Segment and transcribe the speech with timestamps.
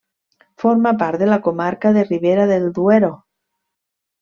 [0.63, 3.13] Forma part de la comarca de Ribera del Duero.